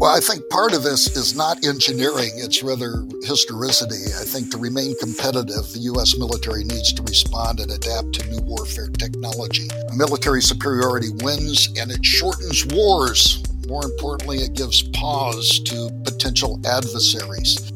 [0.00, 4.06] Well, I think part of this is not engineering, it's rather historicity.
[4.18, 6.16] I think to remain competitive, the U.S.
[6.16, 9.68] military needs to respond and adapt to new warfare technology.
[9.94, 13.42] Military superiority wins and it shortens wars.
[13.68, 17.70] More importantly, it gives pause to potential adversaries.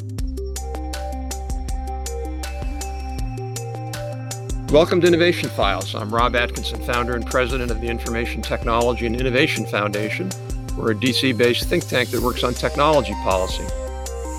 [4.72, 5.94] Welcome to Innovation Files.
[5.94, 10.30] I'm Rob Atkinson, founder and president of the Information Technology and Innovation Foundation.
[10.76, 13.64] We're a DC based think tank that works on technology policy.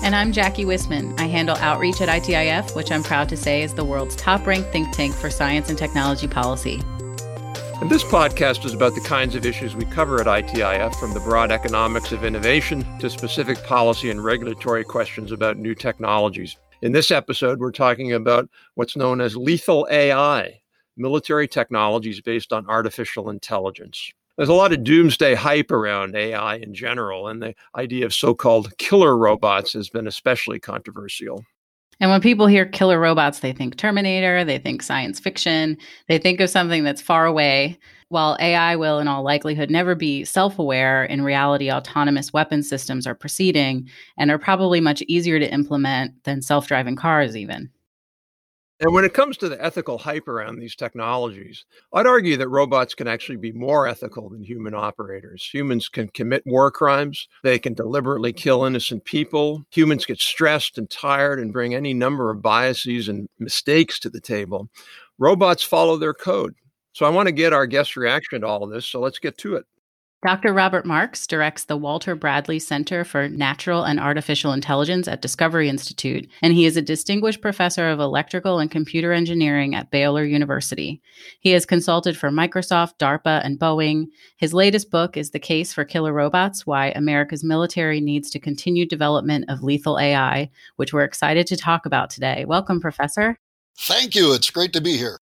[0.02, 1.18] And I'm Jackie Whisman.
[1.18, 4.70] I handle outreach at ITIF, which I'm proud to say is the world's top ranked
[4.70, 6.82] think tank for science and technology policy.
[7.80, 11.20] And this podcast is about the kinds of issues we cover at ITIF, from the
[11.20, 16.56] broad economics of innovation to specific policy and regulatory questions about new technologies.
[16.82, 20.60] In this episode, we're talking about what's known as lethal AI,
[20.98, 24.12] military technologies based on artificial intelligence.
[24.36, 28.34] There's a lot of doomsday hype around AI in general, and the idea of so
[28.34, 31.42] called killer robots has been especially controversial.
[32.00, 36.40] And when people hear killer robots, they think Terminator, they think science fiction, they think
[36.40, 37.78] of something that's far away.
[38.08, 43.06] While AI will, in all likelihood, never be self aware, in reality, autonomous weapon systems
[43.06, 43.88] are proceeding
[44.18, 47.70] and are probably much easier to implement than self driving cars, even.
[48.78, 52.94] And when it comes to the ethical hype around these technologies, I'd argue that robots
[52.94, 55.48] can actually be more ethical than human operators.
[55.50, 59.64] Humans can commit war crimes, they can deliberately kill innocent people.
[59.70, 64.20] Humans get stressed and tired and bring any number of biases and mistakes to the
[64.20, 64.68] table.
[65.18, 66.54] Robots follow their code.
[66.92, 69.38] So I want to get our guest reaction to all of this, so let's get
[69.38, 69.64] to it.
[70.26, 70.52] Dr.
[70.52, 76.28] Robert Marks directs the Walter Bradley Center for Natural and Artificial Intelligence at Discovery Institute,
[76.42, 81.00] and he is a distinguished professor of electrical and computer engineering at Baylor University.
[81.38, 84.06] He has consulted for Microsoft, DARPA, and Boeing.
[84.36, 88.84] His latest book is The Case for Killer Robots Why America's Military Needs to Continue
[88.84, 92.44] Development of Lethal AI, which we're excited to talk about today.
[92.44, 93.38] Welcome, Professor.
[93.78, 94.32] Thank you.
[94.32, 95.20] It's great to be here.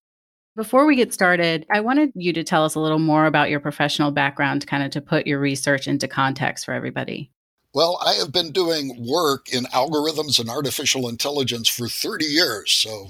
[0.56, 3.58] Before we get started, I wanted you to tell us a little more about your
[3.58, 7.32] professional background, kind of to put your research into context for everybody.
[7.74, 12.70] Well, I have been doing work in algorithms and artificial intelligence for 30 years.
[12.70, 13.08] So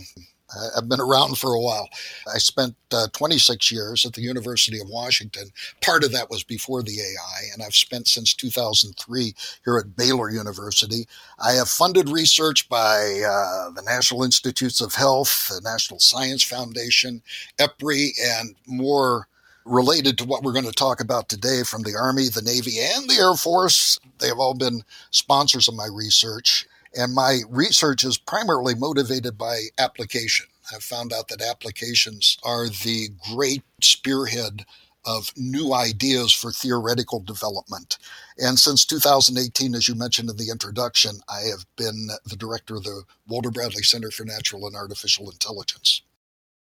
[0.77, 1.89] I've been around for a while.
[2.33, 5.51] I spent uh, 26 years at the University of Washington.
[5.81, 10.31] Part of that was before the AI, and I've spent since 2003 here at Baylor
[10.31, 11.07] University.
[11.39, 17.23] I have funded research by uh, the National Institutes of Health, the National Science Foundation,
[17.59, 19.29] EPRI, and more
[19.65, 23.09] related to what we're going to talk about today from the Army, the Navy, and
[23.09, 23.99] the Air Force.
[24.19, 26.67] They have all been sponsors of my research.
[26.97, 30.47] And my research is primarily motivated by application.
[30.73, 34.65] I've found out that applications are the great spearhead
[35.05, 37.99] of new ideas for theoretical development.
[38.39, 42.85] And since 2018, as you mentioned in the introduction, I have been the director of
[42.85, 46.03] the Walter Bradley Center for Natural and Artificial Intelligence.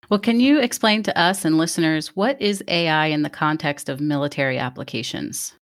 [0.09, 4.01] Well, can you explain to us and listeners what is AI in the context of
[4.01, 5.55] military applications?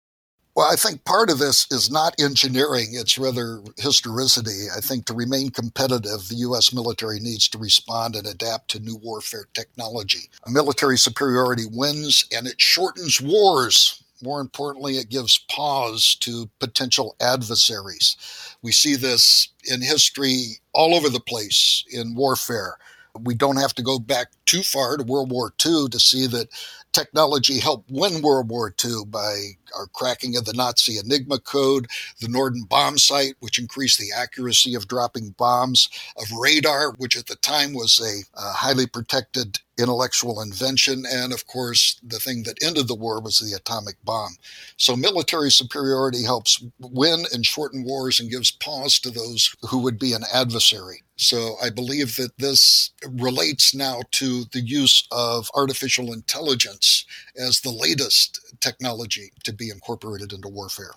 [0.61, 4.67] Well, I think part of this is not engineering, it's rather historicity.
[4.77, 6.75] I think to remain competitive, the U.S.
[6.75, 10.29] military needs to respond and adapt to new warfare technology.
[10.47, 14.05] A military superiority wins and it shortens wars.
[14.23, 18.19] More importantly, it gives pause to potential adversaries.
[18.61, 22.77] We see this in history all over the place in warfare.
[23.19, 26.49] We don't have to go back too far to World War II to see that
[26.93, 31.87] technology helped win World War II by our cracking of the Nazi Enigma code,
[32.21, 37.27] the Norden bomb sight, which increased the accuracy of dropping bombs, of radar, which at
[37.27, 42.63] the time was a, a highly protected intellectual invention, and of course, the thing that
[42.63, 44.37] ended the war was the atomic bomb.
[44.77, 49.99] So, military superiority helps win and shorten wars and gives pause to those who would
[49.99, 51.03] be an adversary.
[51.21, 57.05] So, I believe that this relates now to the use of artificial intelligence
[57.37, 60.95] as the latest technology to be incorporated into warfare.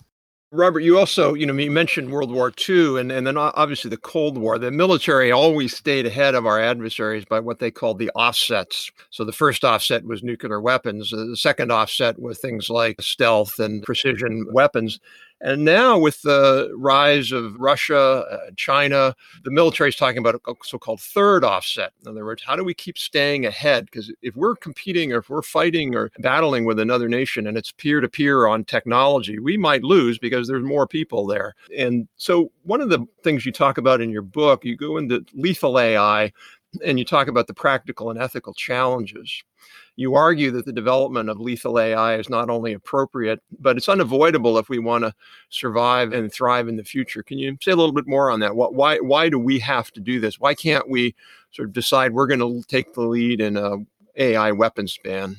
[0.53, 3.97] Robert, you also, you know, you mentioned World War II and, and then obviously the
[3.97, 4.59] Cold War.
[4.59, 8.91] The military always stayed ahead of our adversaries by what they called the offsets.
[9.09, 11.09] So the first offset was nuclear weapons.
[11.09, 14.99] The second offset was things like stealth and precision weapons.
[15.43, 19.13] And now, with the rise of Russia, uh, China,
[19.43, 21.91] the military is talking about a so called third offset.
[22.01, 23.85] In other words, how do we keep staying ahead?
[23.85, 27.73] Because if we're competing or if we're fighting or battling with another nation and it's
[27.73, 31.55] peer to peer on technology, we might lose because there's more people there.
[31.77, 35.25] And so, one of the things you talk about in your book, you go into
[35.33, 36.31] lethal AI
[36.85, 39.43] and you talk about the practical and ethical challenges.
[39.95, 44.57] You argue that the development of lethal AI is not only appropriate, but it's unavoidable
[44.57, 45.13] if we want to
[45.49, 47.21] survive and thrive in the future.
[47.21, 48.55] Can you say a little bit more on that?
[48.55, 50.39] Why, why do we have to do this?
[50.39, 51.15] Why can't we
[51.51, 53.77] sort of decide we're going to take the lead in a
[54.15, 55.37] AI weapons ban?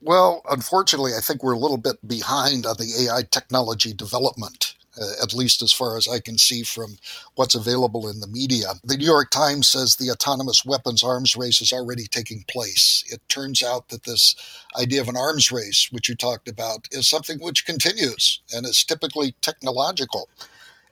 [0.00, 5.22] Well, unfortunately, I think we're a little bit behind on the AI technology development uh,
[5.22, 6.96] at least as far as I can see from
[7.34, 8.66] what's available in the media.
[8.84, 13.04] The New York Times says the autonomous weapons arms race is already taking place.
[13.08, 14.34] It turns out that this
[14.78, 18.84] idea of an arms race, which you talked about, is something which continues and is
[18.84, 20.28] typically technological.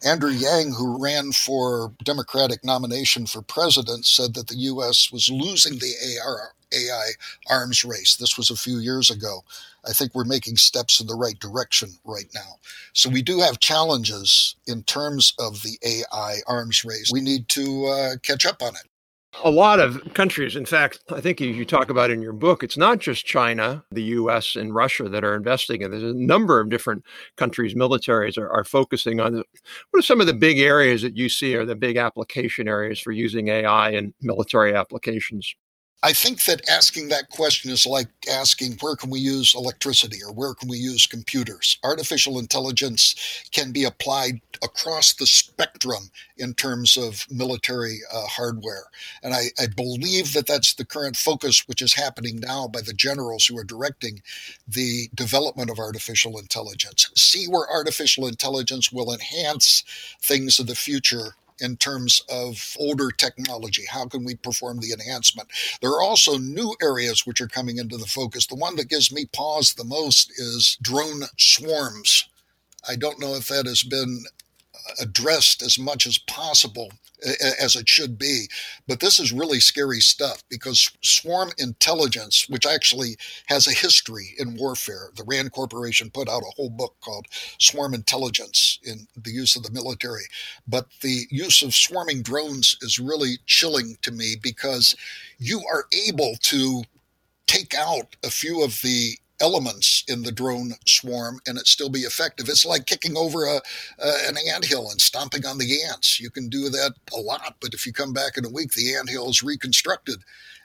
[0.05, 5.13] Andrew Yang, who ran for Democratic nomination for president, said that the U.S.
[5.13, 7.11] was losing the AR, AI
[7.51, 8.17] arms race.
[8.17, 9.45] This was a few years ago.
[9.87, 12.57] I think we're making steps in the right direction right now.
[12.95, 17.11] So we do have challenges in terms of the AI arms race.
[17.13, 18.83] We need to uh, catch up on it
[19.43, 22.77] a lot of countries, in fact, I think you talk about in your book, it's
[22.77, 25.91] not just China, the US, and Russia that are investing in.
[25.91, 27.05] There's a number of different
[27.37, 29.35] countries, militaries are, are focusing on.
[29.35, 33.01] What are some of the big areas that you see are the big application areas
[33.01, 35.55] for using AI in military applications?
[36.05, 40.35] I think that asking that question is like asking where can we use electricity or
[40.35, 41.79] where can we use computers?
[41.83, 43.15] Artificial intelligence
[43.53, 48.85] can be applied across the spectrum in terms of military uh, hardware.
[49.23, 52.93] And I, I believe that that's the current focus, which is happening now by the
[52.93, 54.21] generals who are directing
[54.69, 57.11] the development of artificial intelligence.
[57.17, 59.85] See where artificial intelligence will enhance
[60.21, 63.85] things of the future in terms of older technology.
[63.89, 65.49] How can we perform the enhancement?
[65.81, 68.47] There are also new areas which are coming into the focus.
[68.47, 72.29] The one that gives me pause the most is drone swarms.
[72.89, 74.25] I don't know if that has been
[75.01, 76.91] addressed as much as possible
[77.61, 78.49] as it should be.
[78.87, 83.17] But this is really scary stuff because swarm intelligence, which actually
[83.47, 87.27] has a history in warfare, the RAND Corporation put out a whole book called
[87.59, 90.25] Swarm Intelligence in the use of the military.
[90.67, 94.97] But the use of swarming drones is really chilling to me because
[95.39, 96.83] you are able to
[97.47, 102.01] take out a few of the elements in the drone swarm and it still be
[102.01, 102.49] effective.
[102.49, 103.61] It's like kicking over a,
[103.99, 106.21] an ant hill and stomping on the ants.
[106.21, 108.95] You can do that a lot, but if you come back in a week, the
[108.95, 110.23] ant hill is reconstructed.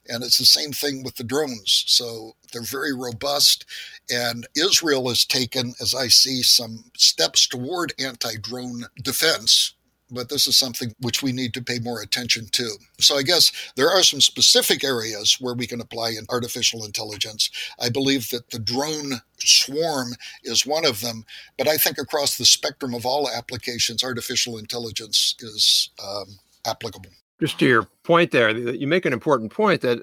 [0.07, 1.83] And it's the same thing with the drones.
[1.87, 3.65] So they're very robust.
[4.09, 9.73] And Israel has taken, as I see, some steps toward anti drone defense
[10.11, 12.71] but this is something which we need to pay more attention to.
[12.99, 17.49] So I guess there are some specific areas where we can apply in artificial intelligence.
[17.79, 20.13] I believe that the drone swarm
[20.43, 21.25] is one of them,
[21.57, 27.57] but I think across the spectrum of all applications, artificial intelligence is um, applicable just
[27.59, 29.99] to your point there, you make an important point that,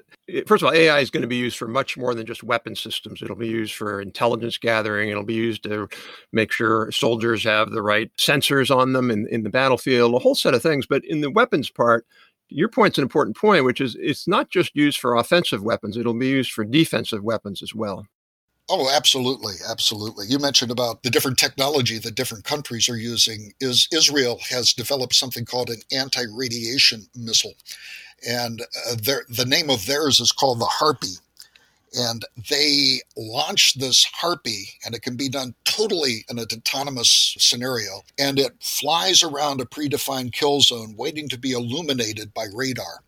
[0.47, 2.75] first of all, AI is going to be used for much more than just weapon
[2.75, 3.21] systems.
[3.21, 5.09] It'll be used for intelligence gathering.
[5.09, 5.87] It'll be used to
[6.31, 10.35] make sure soldiers have the right sensors on them in, in the battlefield, a whole
[10.35, 10.87] set of things.
[10.87, 12.07] But in the weapons part,
[12.49, 16.13] your point's an important point, which is it's not just used for offensive weapons, it'll
[16.13, 18.07] be used for defensive weapons as well.
[18.69, 20.25] Oh, absolutely, absolutely.
[20.27, 23.53] You mentioned about the different technology that different countries are using.
[23.61, 27.55] Is Israel has developed something called an anti-radiation missile,
[28.27, 28.95] and uh,
[29.29, 31.15] the name of theirs is called the Harpy.
[31.93, 38.01] And they launched this Harpy, and it can be done totally in an autonomous scenario.
[38.19, 42.99] And it flies around a predefined kill zone, waiting to be illuminated by radar.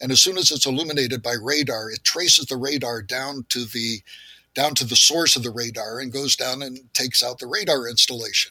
[0.00, 4.00] And as soon as it's illuminated by radar, it traces the radar down to the
[4.56, 7.86] down to the source of the radar and goes down and takes out the radar
[7.88, 8.50] installation.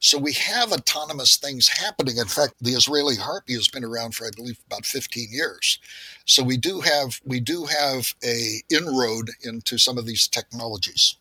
[0.00, 2.16] So we have autonomous things happening.
[2.16, 5.78] In fact, the Israeli Harpy has been around for, I believe, about 15 years.
[6.24, 11.16] So we do have we do have a inroad into some of these technologies.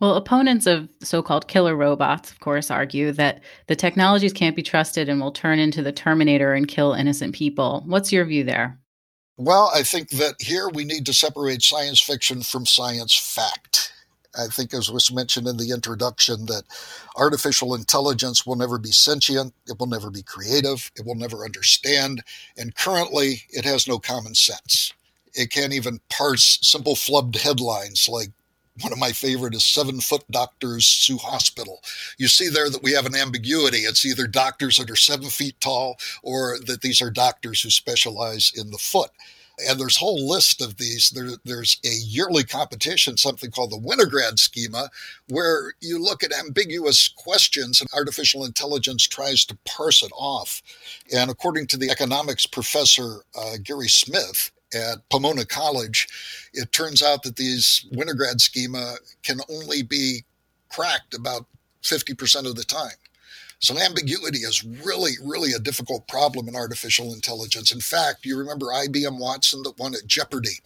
[0.00, 4.62] Well, opponents of so called killer robots, of course, argue that the technologies can't be
[4.62, 7.82] trusted and will turn into the Terminator and kill innocent people.
[7.86, 8.78] What's your view there?
[9.38, 13.92] Well, I think that here we need to separate science fiction from science fact.
[14.38, 16.64] I think, as was mentioned in the introduction, that
[17.16, 22.24] artificial intelligence will never be sentient, it will never be creative, it will never understand,
[22.58, 24.94] and currently it has no common sense.
[25.34, 28.30] It can't even parse simple flubbed headlines like
[28.80, 31.82] one of my favorite is seven foot doctors sue hospital.
[32.18, 33.78] You see there that we have an ambiguity.
[33.78, 38.52] It's either doctors that are seven feet tall or that these are doctors who specialize
[38.56, 39.10] in the foot.
[39.66, 41.10] And there's a whole list of these.
[41.10, 44.88] There, there's a yearly competition, something called the Winograd schema,
[45.28, 50.62] where you look at ambiguous questions and artificial intelligence tries to parse it off.
[51.12, 56.08] And according to the economics professor, uh, Gary Smith, at Pomona College,
[56.52, 60.24] it turns out that these Winograd schema can only be
[60.68, 61.46] cracked about
[61.82, 62.96] 50% of the time.
[63.60, 67.72] So ambiguity is really, really a difficult problem in artificial intelligence.
[67.72, 70.60] In fact, you remember IBM Watson that won at Jeopardy.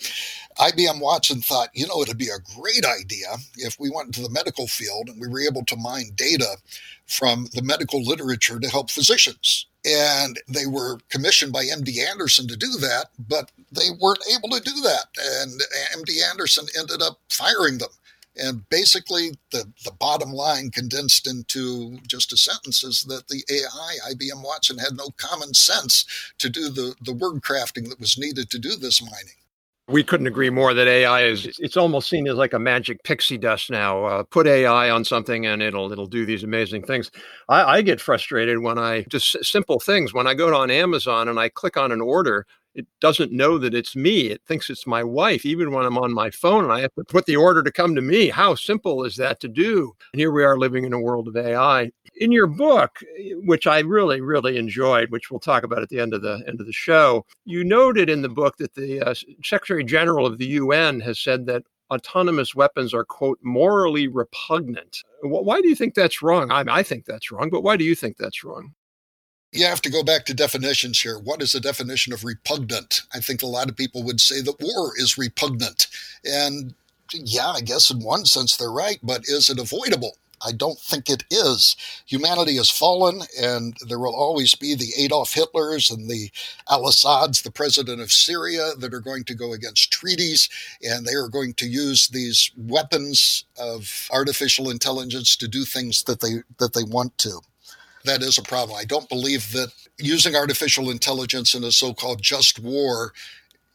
[0.58, 4.28] IBM Watson thought, you know, it'd be a great idea if we went into the
[4.28, 6.58] medical field and we were able to mine data
[7.06, 9.66] from the medical literature to help physicians.
[9.84, 14.62] And they were commissioned by MD Anderson to do that, but they weren't able to
[14.62, 15.06] do that.
[15.20, 15.60] And
[15.96, 17.90] MD Anderson ended up firing them
[18.36, 24.12] and basically, the, the bottom line condensed into just a sentence is that the AI,
[24.12, 26.06] IBM Watson, had no common sense
[26.38, 29.41] to do the, the word crafting that was needed to do this mining.
[29.88, 33.36] We couldn't agree more that AI is it's almost seen as like a magic pixie
[33.36, 34.04] dust now.
[34.04, 37.10] Uh, put AI on something and it'll it'll do these amazing things.
[37.48, 41.38] I, I get frustrated when I just simple things when I go on Amazon and
[41.38, 44.28] I click on an order it doesn't know that it's me.
[44.28, 47.04] It thinks it's my wife, even when I'm on my phone and I have to
[47.04, 48.28] put the order to come to me.
[48.28, 49.94] How simple is that to do?
[50.12, 51.90] And here we are living in a world of AI.
[52.16, 52.98] In your book,
[53.44, 56.60] which I really, really enjoyed, which we'll talk about at the end of the end
[56.60, 59.14] of the show, you noted in the book that the uh,
[59.44, 65.02] Secretary General of the UN has said that autonomous weapons are quote morally repugnant.
[65.22, 66.50] Why do you think that's wrong?
[66.50, 68.74] I, I think that's wrong, but why do you think that's wrong?
[69.52, 71.18] You have to go back to definitions here.
[71.18, 73.02] What is the definition of repugnant?
[73.14, 75.88] I think a lot of people would say that war is repugnant.
[76.24, 76.74] And
[77.12, 80.16] yeah, I guess in one sense they're right, but is it avoidable?
[80.44, 81.76] I don't think it is.
[82.06, 86.30] Humanity has fallen, and there will always be the Adolf Hitlers and the
[86.68, 90.48] al Assads, the president of Syria, that are going to go against treaties,
[90.82, 96.20] and they are going to use these weapons of artificial intelligence to do things that
[96.20, 97.40] they that they want to
[98.04, 98.76] that is a problem.
[98.78, 103.12] I don't believe that using artificial intelligence in a so called just war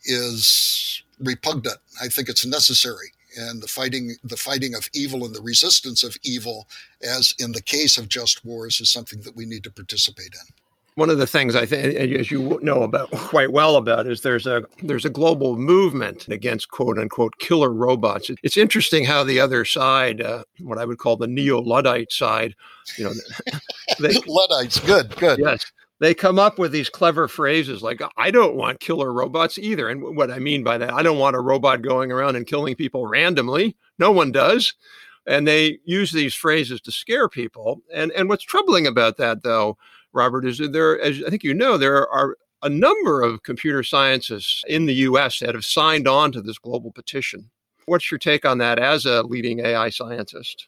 [0.04, 1.78] is repugnant.
[2.02, 3.12] I think it's necessary.
[3.38, 6.68] And the fighting, the fighting of evil and the resistance of evil,
[7.04, 10.67] as in the case of just wars, is something that we need to participate in
[10.98, 14.48] one of the things I think, as you know about quite well about, is there's
[14.48, 18.32] a there's a global movement against quote unquote killer robots.
[18.42, 22.56] It's interesting how the other side, uh, what I would call the neo Luddite side,
[22.98, 23.12] you know,
[24.00, 28.56] they, Luddites, good, good, yes, they come up with these clever phrases like "I don't
[28.56, 31.84] want killer robots either," and what I mean by that, I don't want a robot
[31.84, 33.78] going around and killing people randomly.
[34.00, 34.74] No one does.
[35.28, 37.82] And they use these phrases to scare people.
[37.94, 39.78] And and what's troubling about that, though,
[40.14, 44.64] Robert, is there, as I think you know, there are a number of computer scientists
[44.68, 47.50] in the US that have signed on to this global petition.
[47.86, 50.68] What's your take on that as a leading AI scientist?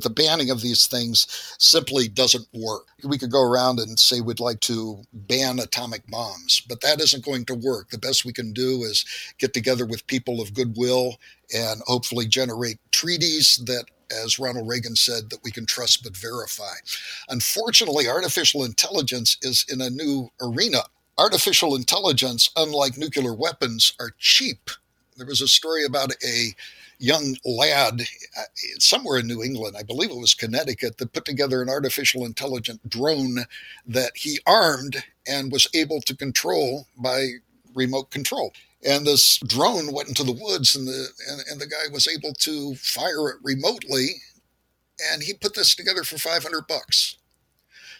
[0.00, 1.26] The banning of these things
[1.58, 2.86] simply doesn't work.
[3.02, 7.24] We could go around and say we'd like to ban atomic bombs, but that isn't
[7.24, 7.90] going to work.
[7.90, 9.04] The best we can do is
[9.38, 11.16] get together with people of goodwill
[11.54, 16.74] and hopefully generate treaties that as Ronald Reagan said, that we can trust but verify.
[17.28, 20.80] Unfortunately, artificial intelligence is in a new arena.
[21.16, 24.70] Artificial intelligence, unlike nuclear weapons, are cheap.
[25.16, 26.54] There was a story about a
[26.98, 28.02] young lad
[28.36, 28.42] uh,
[28.78, 32.88] somewhere in New England, I believe it was Connecticut, that put together an artificial intelligent
[32.88, 33.38] drone
[33.86, 37.34] that he armed and was able to control by
[37.74, 38.52] remote control.
[38.86, 42.32] And this drone went into the woods, and the and, and the guy was able
[42.34, 44.08] to fire it remotely.
[45.12, 47.16] And he put this together for 500 bucks.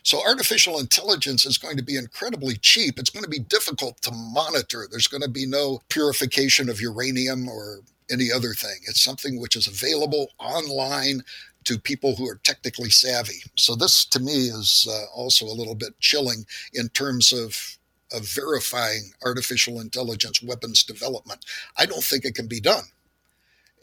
[0.03, 2.99] So artificial intelligence is going to be incredibly cheap.
[2.99, 4.87] It's going to be difficult to monitor.
[4.91, 7.81] There's going to be no purification of uranium or
[8.11, 8.79] any other thing.
[8.87, 11.23] It's something which is available online
[11.65, 13.43] to people who are technically savvy.
[13.57, 17.79] So this to me is uh, also a little bit chilling in terms of
[18.13, 21.45] of verifying artificial intelligence weapons development.
[21.77, 22.85] I don't think it can be done.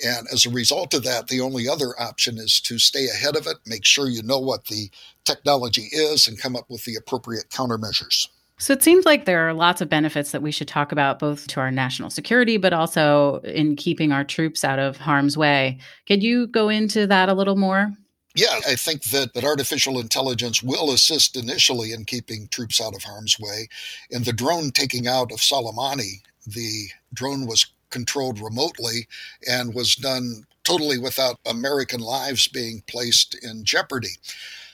[0.05, 3.48] And as a result of that, the only other option is to stay ahead of
[3.48, 4.89] it, make sure you know what the
[5.24, 8.27] technology is, and come up with the appropriate countermeasures.
[8.58, 11.48] So it seems like there are lots of benefits that we should talk about, both
[11.48, 15.79] to our national security, but also in keeping our troops out of harm's way.
[16.08, 17.91] Could you go into that a little more?
[18.35, 23.03] Yeah, I think that, that artificial intelligence will assist initially in keeping troops out of
[23.03, 23.69] harm's way.
[24.09, 29.07] In the drone taking out of Soleimani, the drone was controlled remotely
[29.49, 34.17] and was done totally without American lives being placed in jeopardy.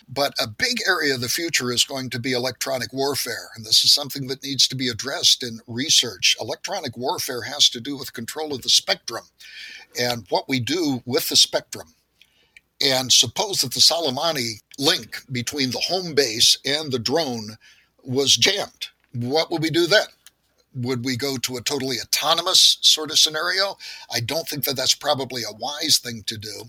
[0.09, 3.49] But a big area of the future is going to be electronic warfare.
[3.55, 6.35] And this is something that needs to be addressed in research.
[6.41, 9.25] Electronic warfare has to do with control of the spectrum
[9.99, 11.93] and what we do with the spectrum.
[12.83, 17.57] And suppose that the Soleimani link between the home base and the drone
[18.03, 18.87] was jammed.
[19.13, 20.07] What would we do then?
[20.73, 23.77] Would we go to a totally autonomous sort of scenario?
[24.13, 26.63] I don't think that that's probably a wise thing to do.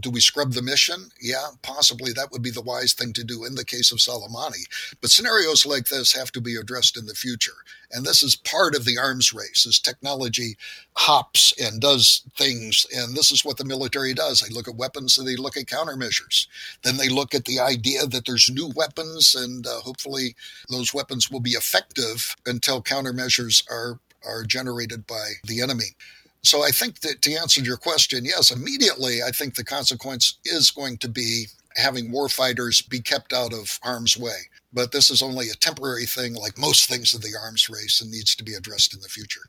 [0.00, 1.10] Do we scrub the mission?
[1.20, 4.66] Yeah, possibly that would be the wise thing to do in the case of Soleimani.
[5.00, 7.64] But scenarios like this have to be addressed in the future.
[7.90, 10.56] And this is part of the arms race as technology
[10.96, 12.86] hops and does things.
[12.94, 14.40] And this is what the military does.
[14.40, 16.46] They look at weapons and they look at countermeasures.
[16.82, 20.36] Then they look at the idea that there's new weapons and uh, hopefully
[20.68, 25.96] those weapons will be effective until countermeasures are, are generated by the enemy.
[26.42, 30.70] So I think that to answer your question, yes, immediately I think the consequence is
[30.70, 34.48] going to be having warfighters be kept out of harm's way.
[34.72, 38.10] But this is only a temporary thing, like most things in the arms race, and
[38.10, 39.42] needs to be addressed in the future.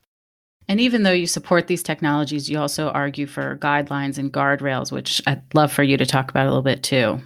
[0.68, 5.22] And even though you support these technologies, you also argue for guidelines and guardrails, which
[5.28, 7.22] I'd love for you to talk about a little bit too.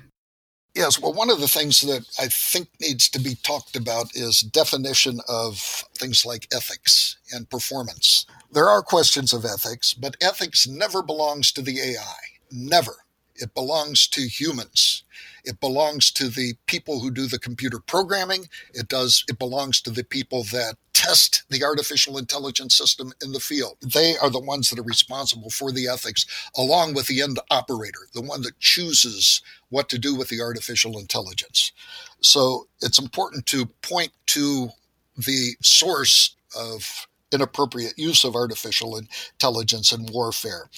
[0.74, 4.42] Yes, well, one of the things that I think needs to be talked about is
[4.42, 5.58] definition of
[5.98, 8.26] things like ethics and performance.
[8.52, 12.18] There are questions of ethics, but ethics never belongs to the AI.
[12.52, 13.06] Never.
[13.36, 15.04] It belongs to humans.
[15.46, 18.50] It belongs to the people who do the computer programming.
[18.74, 23.40] It does it belongs to the people that test the artificial intelligence system in the
[23.40, 23.78] field.
[23.82, 26.26] They are the ones that are responsible for the ethics,
[26.58, 30.98] along with the end operator, the one that chooses what to do with the artificial
[30.98, 31.74] intelligence.
[32.22, 34.70] So it's important to point to
[35.18, 40.70] the source of inappropriate use of artificial intelligence in warfare.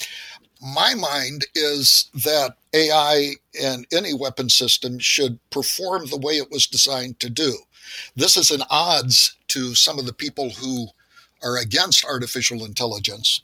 [0.61, 6.67] My mind is that AI and any weapon system should perform the way it was
[6.67, 7.57] designed to do.
[8.15, 10.87] This is an odds to some of the people who
[11.43, 13.41] are against artificial intelligence.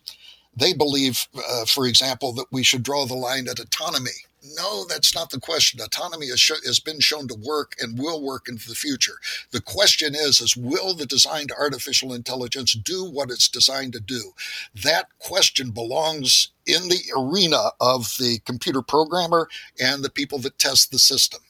[0.55, 4.11] They believe, uh, for example, that we should draw the line at autonomy.
[4.43, 5.81] No, that's not the question.
[5.81, 9.15] Autonomy has, has been shown to work and will work into the future.
[9.51, 14.33] The question is, is will the designed artificial intelligence do what it's designed to do?
[14.75, 20.91] That question belongs in the arena of the computer programmer and the people that test
[20.91, 21.41] the system.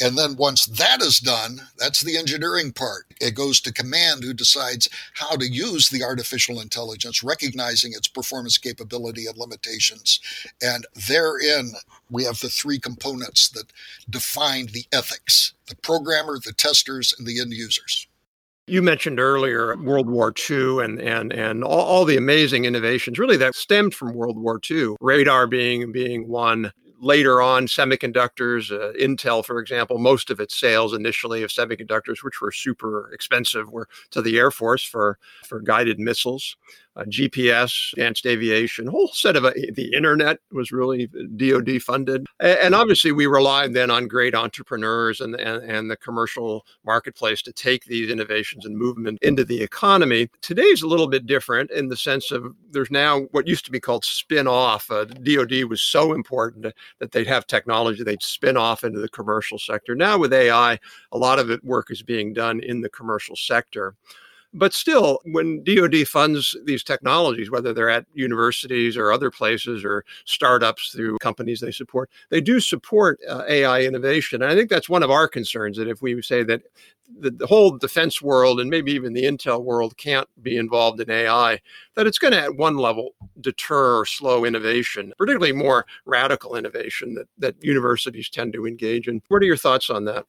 [0.00, 3.06] And then once that is done, that's the engineering part.
[3.20, 8.58] It goes to command, who decides how to use the artificial intelligence, recognizing its performance
[8.58, 10.20] capability and limitations.
[10.60, 11.72] And therein,
[12.10, 13.72] we have the three components that
[14.10, 18.06] define the ethics the programmer, the testers, and the end users.
[18.68, 23.36] You mentioned earlier World War II and and and all, all, the amazing innovations really
[23.36, 24.96] that stemmed from World War II.
[25.00, 30.94] Radar being being one, later on, semiconductors, uh, Intel, for example, most of its sales
[30.94, 35.98] initially of semiconductors, which were super expensive, were to the Air Force for, for guided
[35.98, 36.56] missiles
[36.96, 42.58] uh, GPS, advanced aviation, whole set of uh, the internet was really DoD funded, and,
[42.58, 47.52] and, obviously we relied then on great entrepreneurs and, and and the commercial marketplace to
[47.52, 50.28] take these innovations and move them into the economy.
[50.42, 53.80] Today's a little bit different in the sense of there's now what used to be
[53.80, 54.90] called spin off.
[54.90, 59.58] Uh, DoD was so important that they'd have technology they'd spin off into the commercial
[59.58, 59.94] sector.
[59.94, 60.78] Now with AI,
[61.12, 63.94] a lot of it work is being done in the commercial sector.
[64.56, 70.02] But still, when DoD funds these technologies, whether they're at universities or other places or
[70.24, 74.40] startups through companies they support, they do support uh, AI innovation.
[74.42, 76.62] And I think that's one of our concerns that if we say that
[77.20, 81.10] the, the, whole defense world and maybe even the intel world can't be involved in
[81.10, 81.60] AI,
[81.94, 83.10] that it's going to, at one level,
[83.42, 89.20] deter or slow innovation, particularly more radical innovation that, that universities tend to engage in.
[89.28, 90.24] What are your thoughts on that?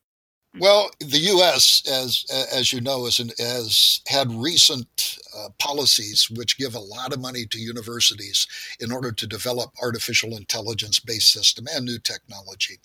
[0.60, 6.74] Well, the U.S., as as you know, has, has had recent uh, policies which give
[6.74, 8.48] a lot of money to universities
[8.80, 12.80] in order to develop artificial intelligence based system and new technology.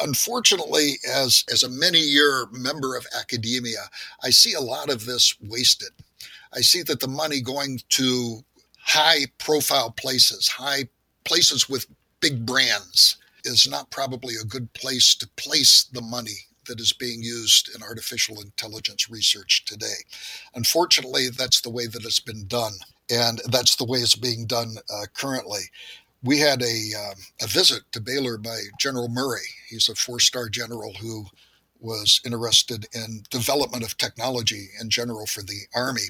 [0.00, 3.84] Unfortunately, as as a many year member of academia,
[4.24, 5.90] I see a lot of this wasted.
[6.52, 8.44] I see that the money going to
[8.80, 10.88] high profile places, high
[11.24, 11.86] places with
[12.20, 17.22] big brands, is not probably a good place to place the money that is being
[17.22, 20.04] used in artificial intelligence research today.
[20.54, 22.72] Unfortunately, that's the way that it's been done,
[23.10, 25.62] and that's the way it's being done uh, currently.
[26.22, 29.46] We had a, um, a visit to Baylor by General Murray.
[29.68, 31.26] He's a four star general who
[31.80, 36.08] was interested in development of technology in general for the Army.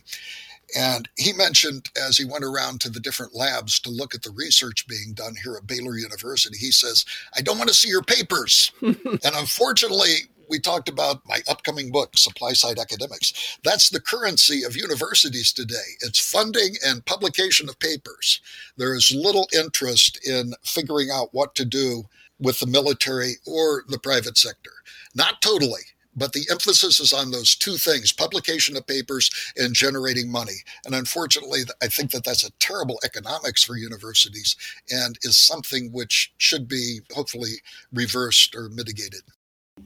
[0.76, 4.32] And he mentioned as he went around to the different labs to look at the
[4.32, 7.04] research being done here at Baylor University, he says,
[7.36, 8.72] I don't want to see your papers.
[8.82, 13.58] and unfortunately, we talked about my upcoming book, Supply Side Academics.
[13.64, 15.96] That's the currency of universities today.
[16.00, 18.40] It's funding and publication of papers.
[18.76, 22.04] There is little interest in figuring out what to do
[22.38, 24.70] with the military or the private sector.
[25.14, 25.80] Not totally,
[26.16, 30.56] but the emphasis is on those two things publication of papers and generating money.
[30.84, 34.56] And unfortunately, I think that that's a terrible economics for universities
[34.90, 37.56] and is something which should be hopefully
[37.92, 39.22] reversed or mitigated.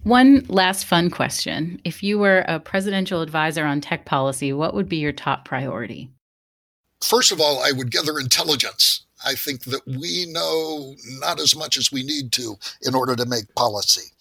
[0.03, 1.79] One last fun question.
[1.85, 6.11] If you were a presidential advisor on tech policy, what would be your top priority?
[7.03, 9.05] First of all, I would gather intelligence.
[9.27, 13.27] I think that we know not as much as we need to in order to
[13.27, 14.13] make policy.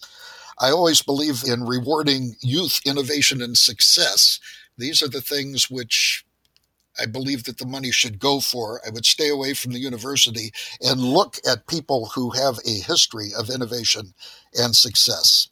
[0.58, 4.38] I always believe in rewarding youth, innovation, and success.
[4.76, 6.26] These are the things which
[7.00, 8.82] I believe that the money should go for.
[8.86, 10.52] I would stay away from the university
[10.82, 14.12] and look at people who have a history of innovation
[14.54, 15.48] and success.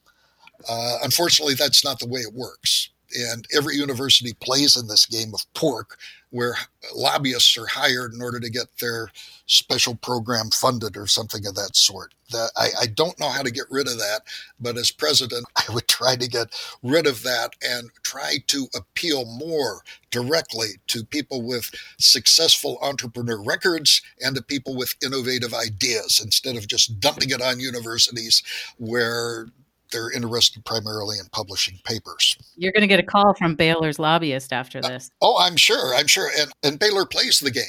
[0.69, 2.91] Uh, unfortunately, that's not the way it works.
[3.17, 5.99] And every university plays in this game of pork
[6.31, 6.55] where
[6.95, 9.11] lobbyists are hired in order to get their
[9.47, 12.13] special program funded or something of that sort.
[12.31, 14.21] That I, I, don't know how to get rid of that,
[14.61, 16.49] but as president, I would try to get
[16.83, 24.03] rid of that and try to appeal more directly to people with successful entrepreneur records
[24.21, 28.43] and to people with innovative ideas instead of just dumping it on universities
[28.77, 29.49] where
[29.91, 32.37] they're interested primarily in publishing papers.
[32.57, 35.11] You're going to get a call from Baylor's lobbyist after uh, this.
[35.21, 35.95] Uh, oh, I'm sure.
[35.95, 36.29] I'm sure.
[36.39, 37.65] And, and Baylor plays the game.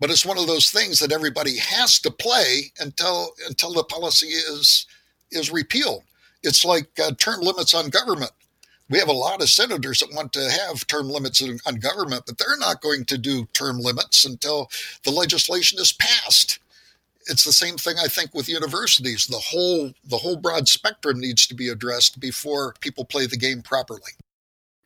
[0.00, 4.26] But it's one of those things that everybody has to play until until the policy
[4.26, 4.86] is
[5.30, 6.02] is repealed.
[6.42, 8.32] It's like uh, term limits on government.
[8.90, 12.36] We have a lot of senators that want to have term limits on government, but
[12.36, 14.68] they're not going to do term limits until
[15.04, 16.58] the legislation is passed
[17.26, 19.26] it's the same thing I think with universities.
[19.26, 23.62] The whole the whole broad spectrum needs to be addressed before people play the game
[23.62, 24.12] properly.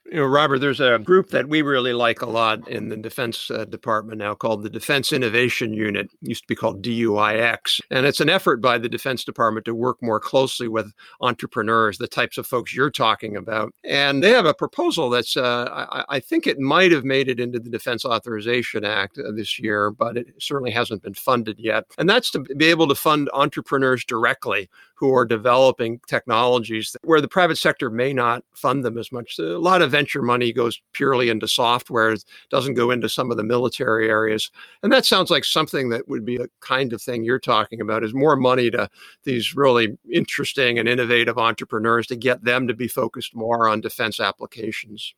[0.08, 3.50] You know, Robert, there's a group that we really like a lot in the Defense
[3.50, 6.06] uh, Department now called the Defense Innovation Unit.
[6.22, 7.80] It used to be called DIUx.
[7.90, 12.06] And it's an effort by the Defense Department to work more closely with entrepreneurs, the
[12.06, 13.74] types of folks you're talking about.
[13.82, 17.40] And they have a proposal that's, uh, I, I, think it might have made it
[17.40, 21.84] into the Defense Authorization Act uh, this year, but it certainly hasn't been funded yet.
[21.98, 27.28] And that's to be able to fund entrepreneurs directly who are developing technologies where the
[27.28, 29.38] private sector may not fund them as much.
[29.38, 33.36] A lot of venture money goes purely into software, it doesn't go into some of
[33.36, 34.50] the military areas.
[34.82, 38.04] And that sounds like something that would be the kind of thing you're talking about
[38.04, 38.88] is more money to
[39.24, 44.18] these really interesting and innovative entrepreneurs to get them to be focused more on defense
[44.18, 45.14] applications.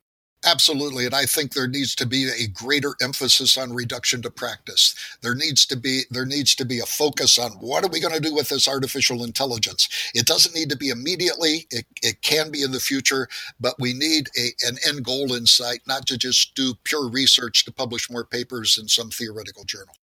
[0.50, 1.04] Absolutely.
[1.04, 4.94] And I think there needs to be a greater emphasis on reduction to practice.
[5.20, 8.14] There needs to be there needs to be a focus on what are we going
[8.14, 9.90] to do with this artificial intelligence.
[10.14, 11.66] It doesn't need to be immediately.
[11.70, 13.28] It, it can be in the future,
[13.61, 17.66] but we need a, an end goal in sight, not to just do pure research
[17.66, 19.96] to publish more papers in some theoretical journal.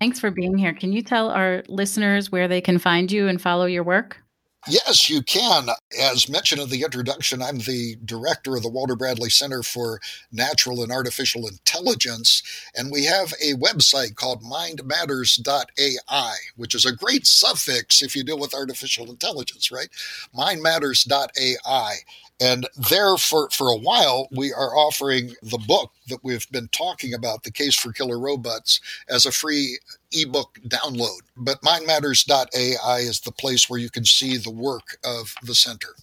[0.00, 0.74] Thanks for being here.
[0.74, 4.20] Can you tell our listeners where they can find you and follow your work?
[4.68, 5.68] Yes, you can.
[6.00, 10.00] As mentioned in the introduction, I'm the director of the Walter Bradley Center for
[10.32, 12.42] Natural and Artificial Intelligence,
[12.74, 18.40] and we have a website called mindmatters.ai, which is a great suffix if you deal
[18.40, 19.88] with artificial intelligence, right?
[20.36, 21.94] Mindmatters.ai.
[22.40, 27.14] And there, for, for a while, we are offering the book that we've been talking
[27.14, 29.78] about, The Case for Killer Robots, as a free
[30.12, 31.20] ebook download.
[31.36, 35.94] But mindmatters.ai is the place where you can see the work of the center.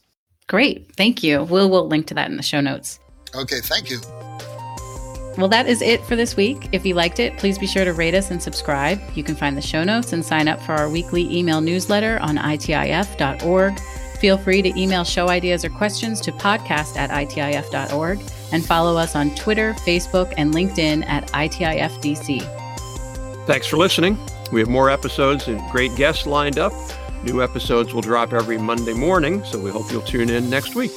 [0.48, 0.96] Great.
[0.96, 1.44] Thank you.
[1.44, 3.00] We'll, we'll link to that in the show notes.
[3.36, 3.60] Okay.
[3.62, 4.00] Thank you.
[5.38, 6.70] Well, that is it for this week.
[6.72, 9.00] If you liked it, please be sure to rate us and subscribe.
[9.16, 12.38] You can find the show notes and sign up for our weekly email newsletter on
[12.38, 13.80] itif.org.
[14.24, 18.22] Feel free to email show ideas or questions to podcast at itif.org
[18.54, 22.40] and follow us on Twitter, Facebook, and LinkedIn at ITIFDC.
[23.46, 24.18] Thanks for listening.
[24.54, 26.72] We have more episodes and great guests lined up.
[27.26, 30.94] New episodes will drop every Monday morning, so we hope you'll tune in next week.